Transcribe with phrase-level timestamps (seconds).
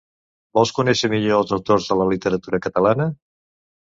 [0.57, 3.07] Vols conèixer millor els autors de la literatura catalana?